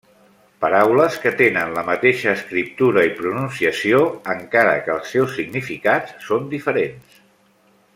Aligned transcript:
Paraules 0.63 1.17
que 1.25 1.31
tenen 1.41 1.75
la 1.75 1.83
mateixa 1.89 2.33
escriptura 2.39 3.05
i 3.09 3.13
pronunciació, 3.21 4.01
encara 4.39 4.75
que 4.89 4.95
els 4.99 5.15
seus 5.17 5.39
significats 5.41 6.19
són 6.31 6.53
diferents. 6.57 7.23